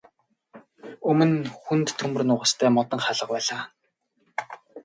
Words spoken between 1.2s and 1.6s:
нь